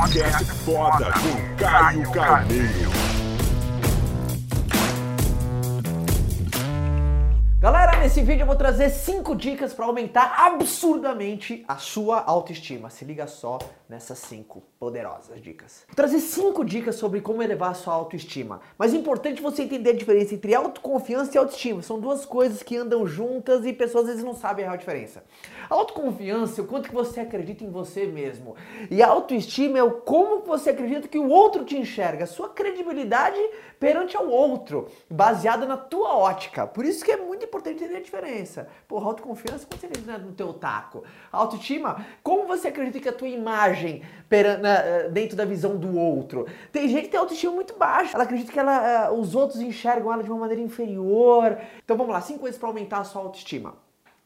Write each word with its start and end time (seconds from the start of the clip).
Podcast 0.00 0.44
foda 0.64 1.12
com 1.12 1.56
Caio 1.56 2.10
Carneiro. 2.10 3.09
Nesse 8.10 8.22
vídeo 8.22 8.42
eu 8.42 8.46
vou 8.46 8.56
trazer 8.56 8.90
5 8.90 9.36
dicas 9.36 9.72
para 9.72 9.86
aumentar 9.86 10.34
absurdamente 10.36 11.64
a 11.68 11.76
sua 11.76 12.20
autoestima. 12.20 12.90
Se 12.90 13.04
liga 13.04 13.28
só 13.28 13.56
nessas 13.88 14.18
5 14.18 14.60
poderosas 14.80 15.40
dicas. 15.40 15.84
Vou 15.86 15.94
trazer 15.94 16.18
5 16.18 16.64
dicas 16.64 16.96
sobre 16.96 17.20
como 17.20 17.40
elevar 17.40 17.70
a 17.70 17.74
sua 17.74 17.94
autoestima. 17.94 18.60
Mas 18.76 18.92
é 18.92 18.96
importante 18.96 19.40
você 19.40 19.62
entender 19.62 19.90
a 19.90 19.96
diferença 19.96 20.34
entre 20.34 20.52
autoconfiança 20.52 21.36
e 21.36 21.38
autoestima. 21.38 21.82
São 21.82 22.00
duas 22.00 22.26
coisas 22.26 22.64
que 22.64 22.76
andam 22.76 23.06
juntas 23.06 23.64
e 23.64 23.72
pessoas 23.72 24.04
às 24.04 24.10
vezes 24.10 24.24
não 24.24 24.34
sabem 24.34 24.64
a 24.64 24.68
real 24.68 24.78
diferença. 24.78 25.22
Autoconfiança 25.68 26.60
é 26.60 26.64
o 26.64 26.66
quanto 26.66 26.88
que 26.88 26.94
você 26.94 27.20
acredita 27.20 27.62
em 27.62 27.70
você 27.70 28.06
mesmo. 28.06 28.56
E 28.90 29.00
autoestima 29.04 29.78
é 29.78 29.84
o 29.84 30.00
como 30.00 30.40
você 30.40 30.70
acredita 30.70 31.06
que 31.06 31.18
o 31.18 31.28
outro 31.28 31.64
te 31.64 31.76
enxerga, 31.76 32.24
a 32.24 32.26
sua 32.26 32.48
credibilidade 32.48 33.38
perante 33.78 34.16
ao 34.16 34.28
outro, 34.28 34.88
baseada 35.08 35.64
na 35.64 35.76
tua 35.76 36.16
ótica. 36.16 36.66
Por 36.66 36.84
isso 36.84 37.04
que 37.04 37.12
é 37.12 37.16
muito 37.16 37.44
importante 37.44 37.84
entender 37.84 37.99
a 38.00 38.04
diferença. 38.04 38.68
Porra, 38.88 39.06
autoconfiança, 39.06 39.66
como 39.66 39.80
você 39.80 39.86
acredita 39.86 40.18
no 40.18 40.32
teu 40.32 40.52
taco? 40.52 41.04
Autoestima, 41.30 42.04
como 42.22 42.46
você 42.46 42.68
acredita 42.68 43.00
que 43.00 43.08
a 43.08 43.12
tua 43.12 43.28
imagem 43.28 44.02
dentro 45.12 45.36
da 45.36 45.44
visão 45.44 45.76
do 45.76 45.98
outro? 45.98 46.46
Tem 46.72 46.88
gente 46.88 47.04
que 47.04 47.10
tem 47.10 47.20
autoestima 47.20 47.52
muito 47.52 47.76
baixa. 47.76 48.16
Ela 48.16 48.24
acredita 48.24 48.52
que 48.52 48.58
ela, 48.58 49.06
eh, 49.06 49.10
os 49.10 49.34
outros 49.34 49.60
enxergam 49.60 50.12
ela 50.12 50.22
de 50.22 50.30
uma 50.30 50.40
maneira 50.40 50.62
inferior. 50.62 51.58
Então 51.84 51.96
vamos 51.96 52.12
lá, 52.12 52.20
cinco 52.20 52.40
coisas 52.40 52.58
para 52.58 52.68
aumentar 52.68 52.98
a 52.98 53.04
sua 53.04 53.22
autoestima. 53.22 53.74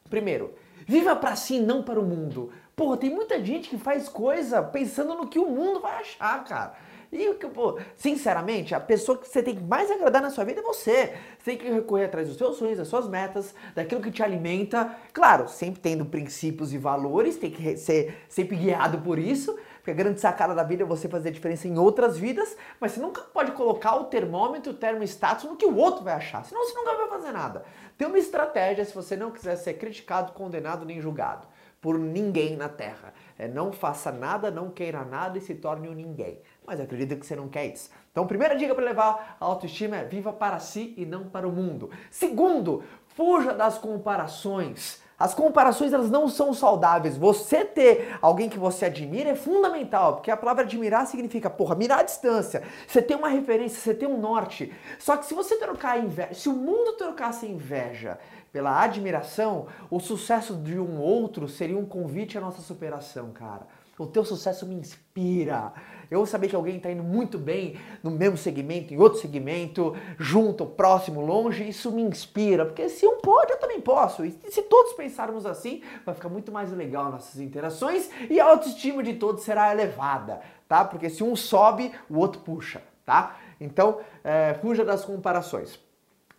Primeiro, 0.09 0.53
Viva 0.87 1.15
para 1.15 1.35
si, 1.35 1.59
não 1.59 1.81
para 1.81 1.99
o 1.99 2.03
mundo. 2.03 2.51
Porra, 2.75 2.97
tem 2.97 3.09
muita 3.09 3.43
gente 3.43 3.69
que 3.69 3.77
faz 3.77 4.07
coisa 4.07 4.61
pensando 4.61 5.15
no 5.15 5.27
que 5.27 5.39
o 5.39 5.49
mundo 5.49 5.79
vai 5.79 5.99
achar, 5.99 6.43
cara. 6.43 6.75
E, 7.11 7.33
pô, 7.33 7.79
sinceramente, 7.95 8.73
a 8.75 8.79
pessoa 8.79 9.17
que 9.17 9.27
você 9.27 9.41
tem 9.41 9.55
que 9.55 9.63
mais 9.63 9.89
agradar 9.89 10.21
na 10.21 10.29
sua 10.29 10.43
vida 10.43 10.59
é 10.61 10.63
você. 10.63 11.13
Você 11.37 11.51
tem 11.51 11.57
que 11.57 11.69
recorrer 11.69 12.05
atrás 12.05 12.27
dos 12.27 12.37
seus 12.37 12.57
sonhos, 12.57 12.77
das 12.77 12.87
suas 12.87 13.07
metas, 13.07 13.53
daquilo 13.73 14.01
que 14.01 14.11
te 14.11 14.23
alimenta. 14.23 14.95
Claro, 15.13 15.47
sempre 15.47 15.79
tendo 15.79 16.05
princípios 16.05 16.73
e 16.73 16.77
valores, 16.77 17.37
tem 17.37 17.51
que 17.51 17.77
ser 17.77 18.25
sempre 18.27 18.55
guiado 18.55 18.99
por 18.99 19.19
isso. 19.19 19.57
Porque 19.85 19.91
a 19.91 20.03
grande 20.03 20.19
sacada 20.19 20.55
da 20.55 20.63
vida 20.63 20.81
é 20.81 20.85
você 20.85 21.07
fazer 21.07 21.29
diferença 21.29 21.67
em 21.67 21.77
outras 21.77 22.17
vidas, 22.17 22.57
mas 22.79 22.93
você 22.93 22.99
nunca 22.99 23.21
pode 23.21 23.51
colocar 23.51 23.95
o 23.95 24.05
termômetro, 24.05 24.71
o 24.71 24.75
termostatus 24.75 25.43
no 25.43 25.55
que 25.55 25.65
o 25.65 25.77
outro 25.77 26.03
vai 26.03 26.15
achar, 26.15 26.43
senão 26.43 26.65
você 26.65 26.73
nunca 26.73 26.95
vai 26.95 27.07
fazer 27.07 27.31
nada. 27.31 27.63
Tem 27.95 28.07
uma 28.07 28.17
estratégia 28.17 28.83
se 28.83 28.95
você 28.95 29.15
não 29.15 29.29
quiser 29.29 29.55
ser 29.57 29.75
criticado, 29.75 30.33
condenado 30.33 30.85
nem 30.85 30.99
julgado 30.99 31.45
por 31.85 31.99
ninguém 31.99 32.57
na 32.57 32.67
Terra. 32.67 33.13
É 33.37 33.47
não 33.47 33.71
faça 33.71 34.11
nada, 34.11 34.49
não 34.49 34.69
queira 34.69 35.03
nada 35.03 35.37
e 35.37 35.41
se 35.41 35.55
torne 35.55 35.89
um 35.89 35.93
ninguém. 35.93 36.39
Mas 36.65 36.79
acredita 36.79 37.15
que 37.15 37.25
você 37.25 37.35
não 37.35 37.49
quer 37.49 37.65
isso. 37.65 37.89
Então, 38.11 38.25
primeira 38.25 38.55
dica 38.55 38.73
para 38.73 38.83
levar 38.83 39.37
a 39.39 39.45
autoestima 39.45 39.97
é 39.97 40.05
viva 40.05 40.31
para 40.31 40.59
si 40.59 40.93
e 40.97 41.05
não 41.05 41.25
para 41.25 41.47
o 41.47 41.51
mundo. 41.51 41.89
Segundo, 42.09 42.83
fuja 43.09 43.53
das 43.53 43.77
comparações. 43.77 45.03
As 45.17 45.33
comparações 45.33 45.93
elas 45.93 46.11
não 46.11 46.27
são 46.27 46.53
saudáveis. 46.53 47.17
Você 47.17 47.63
ter 47.63 48.17
alguém 48.21 48.49
que 48.49 48.59
você 48.59 48.85
admira 48.85 49.29
é 49.29 49.35
fundamental, 49.35 50.15
porque 50.15 50.29
a 50.29 50.35
palavra 50.35 50.63
admirar 50.63 51.07
significa, 51.07 51.49
porra, 51.49 51.75
mirar 51.75 51.99
a 51.99 52.03
distância. 52.03 52.63
Você 52.85 53.01
tem 53.01 53.15
uma 53.15 53.29
referência, 53.29 53.79
você 53.79 53.93
tem 53.93 54.07
um 54.07 54.19
norte. 54.19 54.73
Só 54.99 55.15
que 55.15 55.25
se 55.25 55.33
você 55.33 55.57
trocar 55.57 55.99
inveja, 55.99 56.33
se 56.33 56.49
o 56.49 56.53
mundo 56.53 56.93
trocasse 56.93 57.45
inveja 57.45 58.17
pela 58.55 58.81
admiração, 58.81 59.67
o 59.91 59.99
sucesso 59.99 60.55
de 60.55 60.79
um 60.79 60.97
outro 60.97 61.45
seria 61.45 61.77
um 61.77 61.85
convite 61.85 62.37
à 62.37 62.41
nossa 62.41 62.61
superação, 62.61 63.31
cara. 63.33 63.67
O 63.99 64.07
teu 64.07 64.23
sucesso 64.23 64.65
me 64.65 64.75
inspira. 64.75 65.73
Eu 66.09 66.25
saber 66.25 66.47
que 66.47 66.55
alguém 66.55 66.77
está 66.77 66.89
indo 66.89 67.03
muito 67.03 67.37
bem 67.37 67.77
no 68.01 68.11
mesmo 68.11 68.37
segmento, 68.37 68.93
em 68.93 68.97
outro 68.97 69.19
segmento, 69.19 69.93
junto, 70.17 70.65
próximo, 70.65 71.19
longe, 71.19 71.67
isso 71.67 71.91
me 71.91 72.01
inspira. 72.01 72.65
Porque 72.65 72.87
se 72.87 73.05
um 73.05 73.17
pode, 73.17 73.51
eu 73.51 73.59
também 73.59 73.81
posso. 73.81 74.23
E 74.23 74.31
se 74.47 74.61
todos 74.61 74.93
pensarmos 74.93 75.45
assim, 75.45 75.81
vai 76.05 76.15
ficar 76.15 76.29
muito 76.29 76.49
mais 76.49 76.71
legal 76.71 77.11
nossas 77.11 77.41
interações 77.41 78.09
e 78.29 78.39
a 78.39 78.45
autoestima 78.45 79.03
de 79.03 79.15
todos 79.15 79.43
será 79.43 79.73
elevada, 79.73 80.39
tá? 80.65 80.85
Porque 80.85 81.09
se 81.09 81.25
um 81.25 81.35
sobe, 81.35 81.91
o 82.09 82.19
outro 82.19 82.39
puxa, 82.39 82.81
tá? 83.05 83.35
Então, 83.59 83.99
é, 84.23 84.53
fuja 84.61 84.85
das 84.85 85.03
comparações. 85.03 85.77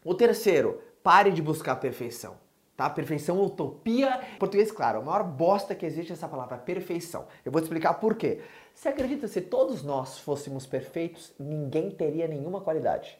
O 0.03 0.15
terceiro, 0.15 0.81
pare 1.06 1.31
de 1.31 1.41
buscar 1.41 1.72
a 1.72 1.77
perfeição 1.77 2.34
tá? 2.77 2.91
Perfeição, 2.91 3.41
utopia. 3.43 4.21
Em 4.34 4.39
português, 4.39 4.71
claro, 4.71 4.99
a 4.99 5.03
maior 5.03 5.25
bosta 5.25 5.75
que 5.75 5.87
existe 5.87 6.11
é 6.11 6.12
essa 6.12 6.28
palavra, 6.28 6.59
perfeição. 6.59 7.27
Eu 7.44 7.50
vou 7.50 7.61
te 7.61 7.65
explicar 7.65 7.94
por 7.94 8.15
quê. 8.15 8.41
Você 8.75 8.91
acredita 8.91 9.27
se 9.27 9.41
todos 9.41 9.83
nós 9.83 10.19
fôssemos 10.19 10.66
perfeitos, 10.66 11.33
ninguém 11.39 11.91
teria 11.91 12.28
nenhuma 12.28 12.61
qualidade? 12.61 13.19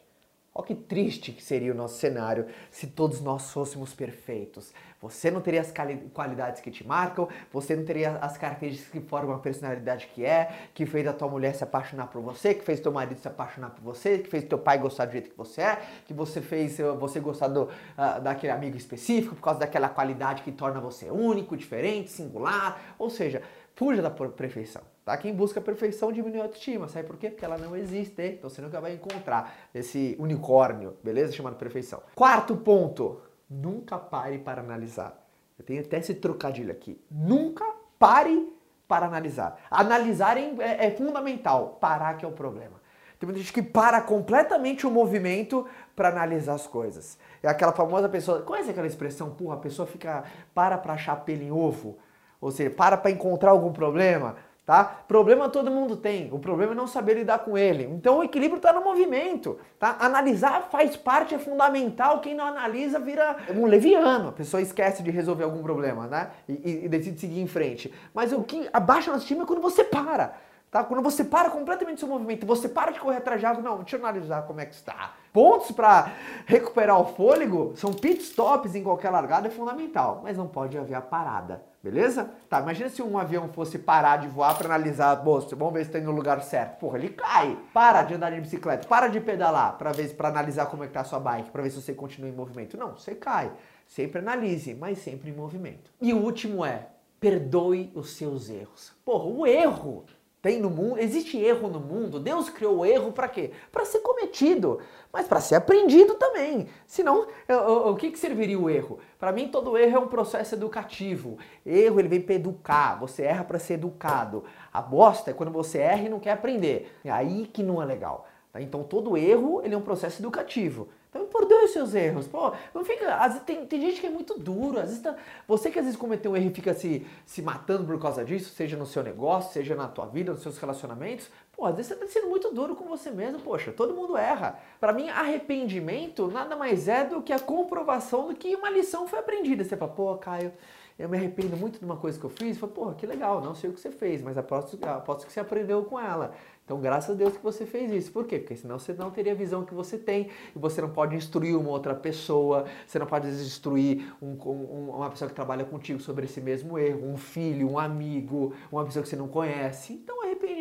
Olha 0.57 0.65
que 0.65 0.73
triste 0.73 1.31
que 1.31 1.43
seria 1.43 1.71
o 1.71 1.75
nosso 1.75 1.99
cenário 1.99 2.47
se 2.71 2.87
todos 2.87 3.21
nós 3.21 3.51
fôssemos 3.51 3.93
perfeitos. 3.93 4.73
Você 4.99 5.29
não 5.29 5.39
teria 5.39 5.61
as 5.61 5.71
qualidades 6.11 6.61
que 6.61 6.71
te 6.71 6.85
marcam, 6.85 7.29
você 7.53 7.75
não 7.75 7.85
teria 7.85 8.17
as 8.17 8.39
características 8.39 8.91
que 8.91 9.07
formam 9.07 9.35
a 9.35 9.39
personalidade 9.39 10.07
que 10.07 10.25
é, 10.25 10.51
que 10.73 10.87
fez 10.87 11.05
a 11.05 11.13
tua 11.13 11.27
mulher 11.27 11.53
se 11.53 11.63
apaixonar 11.63 12.07
por 12.07 12.23
você, 12.23 12.55
que 12.55 12.63
fez 12.63 12.79
teu 12.79 12.91
marido 12.91 13.19
se 13.19 13.27
apaixonar 13.27 13.69
por 13.69 13.83
você, 13.83 14.17
que 14.17 14.31
fez 14.31 14.45
teu 14.45 14.57
pai 14.57 14.79
gostar 14.79 15.05
do 15.05 15.11
jeito 15.11 15.29
que 15.29 15.37
você 15.37 15.61
é, 15.61 15.81
que 16.07 16.13
você 16.15 16.41
fez 16.41 16.79
eh, 16.79 16.91
você 16.93 17.19
gostar 17.19 17.49
do, 17.49 17.65
uh, 17.65 18.19
daquele 18.23 18.51
amigo 18.51 18.75
específico 18.75 19.35
por 19.35 19.43
causa 19.43 19.59
daquela 19.59 19.89
qualidade 19.89 20.41
que 20.41 20.51
torna 20.51 20.81
você 20.81 21.11
único, 21.11 21.55
diferente, 21.55 22.09
singular. 22.09 22.95
Ou 22.97 23.11
seja, 23.11 23.43
fuja 23.75 24.01
da 24.01 24.09
perfeição. 24.09 24.81
Tá? 25.07 25.15
Quem 25.15 25.33
busca 25.33 25.61
perfeição 25.61 26.11
diminui 26.11 26.41
a 26.41 26.43
autoestima. 26.43 26.89
Sabe 26.89 27.07
por 27.07 27.15
quê? 27.15 27.29
Porque 27.29 27.45
ela 27.45 27.57
não 27.57 27.73
existe. 27.77 28.21
Então 28.21 28.49
você 28.49 28.61
nunca 28.61 28.81
vai 28.81 28.93
encontrar 28.93 29.55
esse 29.73 30.17
unicórnio, 30.19 30.97
beleza? 31.01 31.31
Chamado 31.31 31.55
perfeição. 31.55 32.03
Quarto 32.13 32.57
ponto. 32.57 33.21
Nunca 33.49 33.97
pare 33.97 34.37
para 34.37 34.59
analisar. 34.59 35.17
Eu 35.57 35.63
tenho 35.63 35.79
até 35.79 35.99
esse 35.99 36.13
trocadilho 36.15 36.73
aqui. 36.73 37.01
Nunca 37.09 37.63
pare 37.97 38.53
para 38.85 39.05
analisar. 39.05 39.57
Analisar 39.71 40.37
é, 40.37 40.53
é, 40.59 40.87
é 40.87 40.91
fundamental. 40.91 41.77
Parar 41.79 42.17
que 42.17 42.25
é 42.25 42.27
o 42.27 42.33
problema. 42.33 42.81
Tem 43.17 43.27
muita 43.27 43.39
gente 43.39 43.53
que 43.53 43.63
para 43.63 44.01
completamente 44.01 44.85
o 44.85 44.91
movimento 44.91 45.65
para 45.95 46.09
analisar 46.09 46.55
as 46.55 46.67
coisas. 46.67 47.17
É 47.41 47.47
aquela 47.47 47.71
famosa 47.71 48.09
pessoa. 48.09 48.41
Conhece 48.41 48.71
aquela 48.71 48.85
expressão? 48.85 49.29
Porra, 49.29 49.55
a 49.55 49.59
pessoa 49.59 49.87
fica. 49.87 50.25
para 50.53 50.77
para 50.77 50.95
achar 50.95 51.15
pelo 51.23 51.43
em 51.43 51.49
ovo. 51.49 51.97
Ou 52.41 52.51
seja, 52.51 52.69
para 52.69 52.97
para 52.97 53.09
encontrar 53.09 53.51
algum 53.51 53.71
problema 53.71 54.35
tá? 54.67 54.83
Problema 55.07 55.47
todo 55.47 55.71
mundo 55.71 55.95
tem, 55.95 56.27
o 56.29 56.37
problema 56.37 56.73
é 56.73 56.75
não 56.75 56.87
saber 56.87 57.13
lidar 57.13 57.39
com 57.39 57.57
ele. 57.57 57.85
Então 57.85 58.17
o 58.17 58.23
equilíbrio 58.23 58.57
está 58.57 58.73
no 58.73 58.83
movimento, 58.83 59.57
tá? 59.79 59.95
Analisar 59.97 60.67
faz 60.69 60.97
parte, 60.97 61.33
é 61.33 61.39
fundamental. 61.39 62.19
Quem 62.19 62.35
não 62.35 62.45
analisa 62.45 62.99
vira 62.99 63.37
um 63.55 63.65
leviano. 63.65 64.27
A 64.27 64.31
pessoa 64.33 64.61
esquece 64.61 65.01
de 65.01 65.09
resolver 65.09 65.45
algum 65.45 65.63
problema, 65.63 66.05
né? 66.07 66.31
E, 66.49 66.83
e 66.83 66.89
decide 66.89 67.17
seguir 67.17 67.39
em 67.39 67.47
frente. 67.47 67.93
Mas 68.13 68.33
o 68.33 68.43
que 68.43 68.67
abaixa 68.73 69.09
nosso 69.09 69.25
time 69.25 69.39
é 69.39 69.45
quando 69.45 69.61
você 69.61 69.85
para. 69.85 70.35
Tá? 70.69 70.83
Quando 70.83 71.01
você 71.01 71.23
para 71.23 71.49
completamente 71.49 71.99
seu 71.99 72.09
movimento, 72.09 72.45
você 72.45 72.67
para 72.67 72.91
de 72.91 72.99
correr 72.99 73.17
atrás 73.17 73.39
de 73.39 73.45
algo, 73.45 73.61
não, 73.61 73.77
deixa 73.77 73.95
eu 73.95 74.01
analisar 74.01 74.41
como 74.41 74.59
é 74.59 74.65
que 74.65 74.75
está. 74.75 75.13
Pontos 75.31 75.71
para 75.71 76.11
recuperar 76.45 76.99
o 76.99 77.05
fôlego 77.05 77.71
são 77.75 77.93
pit 77.93 78.21
stops 78.21 78.75
em 78.75 78.83
qualquer 78.83 79.09
largada 79.09 79.47
é 79.47 79.51
fundamental, 79.51 80.19
mas 80.23 80.35
não 80.35 80.47
pode 80.47 80.77
haver 80.77 80.95
a 80.95 81.01
parada, 81.01 81.63
beleza? 81.81 82.29
Tá, 82.49 82.59
imagina 82.59 82.89
se 82.89 83.01
um 83.01 83.17
avião 83.17 83.47
fosse 83.49 83.79
parar 83.79 84.17
de 84.17 84.27
voar 84.27 84.57
para 84.57 84.67
analisar, 84.67 85.15
bolsa, 85.15 85.55
vamos 85.55 85.73
ver 85.73 85.85
se 85.85 85.91
está 85.91 85.99
no 85.99 86.11
lugar 86.11 86.41
certo. 86.41 86.79
Porra, 86.79 86.97
ele 86.97 87.09
cai. 87.09 87.57
Para 87.73 88.03
de 88.03 88.15
andar 88.15 88.31
de 88.31 88.41
bicicleta, 88.41 88.87
para 88.87 89.07
de 89.07 89.21
pedalar 89.21 89.77
para 89.77 89.93
ver 89.93 90.13
para 90.15 90.27
analisar 90.27 90.65
como 90.65 90.83
é 90.83 90.87
que 90.87 90.93
tá 90.93 91.01
a 91.01 91.05
sua 91.05 91.19
bike, 91.19 91.49
para 91.49 91.63
ver 91.63 91.69
se 91.69 91.81
você 91.81 91.93
continua 91.93 92.29
em 92.29 92.33
movimento. 92.33 92.75
Não, 92.77 92.91
você 92.91 93.15
cai. 93.15 93.51
Sempre 93.87 94.19
analise, 94.19 94.73
mas 94.73 94.97
sempre 94.97 95.29
em 95.29 95.33
movimento. 95.33 95.91
E 96.01 96.13
o 96.13 96.17
último 96.17 96.65
é 96.65 96.87
perdoe 97.19 97.91
os 97.95 98.11
seus 98.11 98.49
erros. 98.49 98.93
Porra, 99.03 99.25
o 99.25 99.47
erro 99.47 100.05
tem 100.41 100.61
no 100.61 100.69
mundo, 100.69 100.99
existe 100.99 101.37
erro 101.37 101.67
no 101.67 101.79
mundo. 101.79 102.19
Deus 102.19 102.49
criou 102.49 102.77
o 102.77 102.85
erro 102.85 103.11
para 103.11 103.27
quê? 103.27 103.51
Para 103.71 103.85
ser 103.85 103.99
cometido, 103.99 104.79
mas 105.11 105.27
para 105.27 105.41
ser 105.41 105.55
aprendido 105.55 106.13
também. 106.13 106.67
Senão, 106.85 107.27
o, 107.49 107.91
o 107.91 107.95
que, 107.95 108.11
que 108.11 108.19
serviria 108.19 108.59
o 108.59 108.69
erro? 108.69 108.99
Para 109.17 109.31
mim, 109.31 109.47
todo 109.47 109.77
erro 109.77 109.97
é 109.97 109.99
um 109.99 110.07
processo 110.07 110.53
educativo. 110.53 111.37
Erro 111.65 111.99
ele 111.99 112.07
vem 112.07 112.21
para 112.21 112.35
educar. 112.35 112.99
Você 112.99 113.23
erra 113.23 113.43
para 113.43 113.57
ser 113.57 113.73
educado. 113.73 114.43
A 114.71 114.81
bosta 114.81 115.31
é 115.31 115.33
quando 115.33 115.51
você 115.51 115.79
erra 115.79 116.03
e 116.03 116.09
não 116.09 116.19
quer 116.19 116.31
aprender. 116.31 116.95
É 117.03 117.09
aí 117.09 117.47
que 117.47 117.63
não 117.63 117.81
é 117.81 117.85
legal. 117.85 118.27
Tá? 118.51 118.61
Então, 118.61 118.83
todo 118.83 119.17
erro 119.17 119.61
ele 119.63 119.75
é 119.75 119.77
um 119.77 119.81
processo 119.81 120.21
educativo. 120.21 120.89
Então 121.09 121.25
perdoe 121.25 121.65
os 121.65 121.71
seus 121.71 121.95
erros. 121.95 122.27
Pô, 122.27 122.51
não 122.73 122.83
fica. 122.83 123.15
Às, 123.15 123.39
tem, 123.41 123.65
tem 123.65 123.81
gente 123.81 124.01
que 124.01 124.07
é 124.07 124.09
muito 124.09 124.37
duro. 124.37 124.77
Às 124.77 124.89
vezes 124.89 125.01
tá, 125.01 125.15
você 125.47 125.71
que 125.71 125.79
às 125.79 125.85
vezes 125.85 125.99
cometeu 125.99 126.31
um 126.31 126.35
erro 126.35 126.47
e 126.47 126.53
fica 126.53 126.73
se, 126.73 127.07
se 127.25 127.41
matando 127.41 127.85
por 127.85 127.99
causa 127.99 128.23
disso, 128.23 128.53
seja 128.53 128.75
no 128.75 128.85
seu 128.85 129.01
negócio, 129.01 129.53
seja 129.53 129.73
na 129.73 129.87
tua 129.87 130.05
vida, 130.05 130.33
nos 130.33 130.41
seus 130.41 130.57
relacionamentos, 130.57 131.29
Pô, 131.57 131.65
às 131.65 131.75
vezes 131.75 131.91
você 131.91 131.95
tá 131.95 132.07
sendo 132.07 132.29
muito 132.29 132.53
duro 132.53 132.75
com 132.75 132.85
você 132.85 133.09
mesmo, 133.09 133.39
poxa, 133.39 133.71
todo 133.71 133.91
mundo 133.91 134.15
erra. 134.15 134.59
Para 134.79 134.93
mim, 134.93 135.09
arrependimento 135.09 136.27
nada 136.27 136.55
mais 136.55 136.87
é 136.87 137.03
do 137.03 137.19
que 137.19 137.33
a 137.33 137.39
comprovação 137.39 138.27
de 138.27 138.35
que 138.35 138.55
uma 138.55 138.69
lição 138.69 139.07
foi 139.07 139.17
aprendida. 139.17 139.63
Você 139.63 139.75
fala, 139.75 139.91
pô, 139.91 140.15
Caio, 140.17 140.53
eu 140.97 141.07
me 141.07 141.17
arrependo 141.17 141.55
muito 141.55 141.79
de 141.79 141.85
uma 141.85 141.97
coisa 141.97 142.19
que 142.19 142.25
eu 142.25 142.29
fiz. 142.29 142.57
Fala, 142.57 142.71
pô, 142.71 142.91
que 142.93 143.05
legal, 143.05 143.41
não 143.41 143.53
sei 143.53 143.69
o 143.69 143.73
que 143.73 143.79
você 143.79 143.91
fez, 143.91 144.21
mas 144.21 144.37
aposto, 144.37 144.77
aposto 144.85 145.27
que 145.27 145.33
você 145.33 145.39
aprendeu 145.39 145.83
com 145.83 145.99
ela. 145.99 146.33
Então, 146.65 146.81
graças 146.81 147.11
a 147.11 147.13
Deus 147.13 147.37
que 147.37 147.41
você 147.41 147.65
fez 147.65 147.89
isso. 147.91 148.11
Por 148.11 148.25
quê? 148.25 148.39
Porque 148.39 148.55
senão 148.55 148.77
você 148.77 148.91
não 148.93 149.09
teria 149.09 149.31
a 149.31 149.35
visão 149.35 149.63
que 149.63 149.73
você 149.73 149.97
tem 149.97 150.29
e 150.53 150.59
você 150.59 150.81
não 150.81 150.89
pode 150.89 151.15
instruir 151.15 151.57
uma 151.57 151.69
outra 151.69 151.95
pessoa, 151.95 152.65
você 152.85 152.99
não 152.99 153.05
pode 153.05 153.27
instruir 153.29 154.13
um, 154.21 154.31
um, 154.31 154.89
uma 154.89 155.09
pessoa 155.09 155.29
que 155.29 155.35
trabalha 155.35 155.63
contigo 155.63 155.99
sobre 156.01 156.25
esse 156.25 156.41
mesmo 156.41 156.77
erro, 156.77 157.07
um 157.07 157.15
filho, 157.15 157.69
um 157.69 157.79
amigo, 157.79 158.53
uma 158.69 158.83
pessoa 158.83 159.01
que 159.01 159.07
você 159.07 159.15
não 159.15 159.29
conhece. 159.29 159.93
Então, 159.93 160.16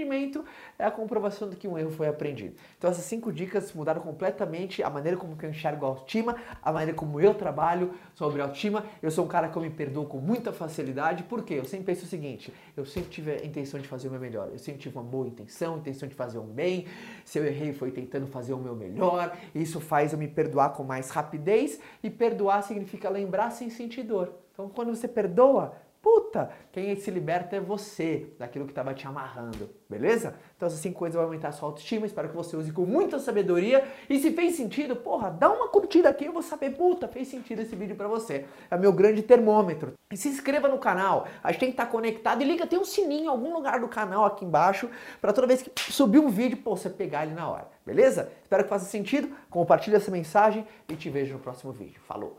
arrependimento 0.06 0.44
é 0.78 0.84
a 0.84 0.90
comprovação 0.90 1.48
de 1.48 1.56
que 1.56 1.68
um 1.68 1.76
erro 1.76 1.90
foi 1.90 2.08
aprendido. 2.08 2.54
Então, 2.78 2.90
essas 2.90 3.04
cinco 3.04 3.32
dicas 3.32 3.72
mudaram 3.72 4.00
completamente 4.00 4.82
a 4.82 4.88
maneira 4.88 5.16
como 5.16 5.36
eu 5.40 5.50
enxergo 5.50 5.84
a 5.84 5.88
autoestima, 5.88 6.36
a 6.62 6.72
maneira 6.72 6.94
como 6.94 7.20
eu 7.20 7.34
trabalho 7.34 7.92
sobre 8.14 8.40
a 8.40 8.44
autoestima. 8.44 8.84
Eu 9.02 9.10
sou 9.10 9.24
um 9.24 9.28
cara 9.28 9.48
que 9.48 9.56
eu 9.56 9.62
me 9.62 9.70
perdoo 9.70 10.06
com 10.06 10.18
muita 10.18 10.52
facilidade, 10.52 11.24
porque 11.24 11.54
eu 11.54 11.64
sempre 11.64 11.86
penso 11.86 12.04
o 12.04 12.08
seguinte: 12.08 12.52
eu 12.76 12.84
sempre 12.84 13.10
tive 13.10 13.32
a 13.32 13.44
intenção 13.44 13.80
de 13.80 13.88
fazer 13.88 14.08
o 14.08 14.10
meu 14.10 14.20
melhor, 14.20 14.48
eu 14.52 14.58
sempre 14.58 14.80
tive 14.80 14.96
uma 14.96 15.04
boa 15.04 15.26
intenção, 15.26 15.78
intenção 15.78 15.96
intenção 15.96 16.08
de 16.08 16.14
fazer 16.14 16.38
um 16.38 16.46
bem, 16.46 16.86
se 17.24 17.38
eu 17.38 17.46
errei 17.46 17.72
foi 17.72 17.90
tentando 17.90 18.26
fazer 18.26 18.52
o 18.52 18.58
meu 18.58 18.74
melhor, 18.74 19.36
isso 19.54 19.80
faz 19.80 20.12
eu 20.12 20.18
me 20.18 20.28
perdoar 20.28 20.70
com 20.70 20.84
mais 20.84 21.10
rapidez 21.10 21.80
e 22.02 22.10
perdoar 22.10 22.62
significa 22.62 23.08
lembrar 23.08 23.50
sem 23.50 23.70
sentir 23.70 24.02
dor. 24.02 24.32
Então 24.52 24.68
quando 24.68 24.94
você 24.94 25.08
perdoa, 25.08 25.74
Puta, 26.06 26.50
quem 26.70 26.94
se 26.94 27.10
liberta 27.10 27.56
é 27.56 27.60
você 27.60 28.32
daquilo 28.38 28.64
que 28.64 28.70
estava 28.70 28.94
te 28.94 29.04
amarrando, 29.08 29.68
beleza? 29.90 30.36
Então 30.56 30.68
essas 30.68 30.78
cinco 30.78 31.00
coisas 31.00 31.16
vão 31.16 31.24
aumentar 31.24 31.48
a 31.48 31.52
sua 31.52 31.68
autoestima, 31.68 32.06
espero 32.06 32.28
que 32.28 32.36
você 32.36 32.56
use 32.56 32.70
com 32.70 32.86
muita 32.86 33.18
sabedoria. 33.18 33.84
E 34.08 34.16
se 34.20 34.30
fez 34.30 34.54
sentido, 34.54 34.94
porra, 34.94 35.32
dá 35.32 35.50
uma 35.50 35.66
curtida 35.66 36.08
aqui, 36.08 36.26
eu 36.26 36.32
vou 36.32 36.42
saber, 36.42 36.76
puta, 36.76 37.08
fez 37.08 37.26
sentido 37.26 37.62
esse 37.62 37.74
vídeo 37.74 37.96
para 37.96 38.06
você. 38.06 38.44
É 38.70 38.76
o 38.76 38.78
meu 38.78 38.92
grande 38.92 39.20
termômetro. 39.20 39.94
E 40.12 40.16
se 40.16 40.28
inscreva 40.28 40.68
no 40.68 40.78
canal, 40.78 41.26
a 41.42 41.50
gente 41.50 41.58
tem 41.58 41.68
que 41.70 41.72
estar 41.72 41.86
tá 41.86 41.90
conectado 41.90 42.40
e 42.40 42.44
liga, 42.44 42.68
tem 42.68 42.78
um 42.78 42.84
sininho 42.84 43.24
em 43.24 43.28
algum 43.28 43.52
lugar 43.52 43.80
do 43.80 43.88
canal 43.88 44.24
aqui 44.24 44.44
embaixo, 44.44 44.88
para 45.20 45.32
toda 45.32 45.48
vez 45.48 45.60
que 45.60 45.92
subir 45.92 46.20
um 46.20 46.28
vídeo, 46.28 46.58
pô, 46.58 46.76
você 46.76 46.88
pegar 46.88 47.26
ele 47.26 47.34
na 47.34 47.50
hora, 47.50 47.66
beleza? 47.84 48.30
Espero 48.44 48.62
que 48.62 48.70
faça 48.70 48.84
sentido, 48.84 49.28
compartilhe 49.50 49.96
essa 49.96 50.12
mensagem 50.12 50.64
e 50.88 50.94
te 50.94 51.10
vejo 51.10 51.32
no 51.32 51.40
próximo 51.40 51.72
vídeo. 51.72 52.00
Falou, 52.06 52.38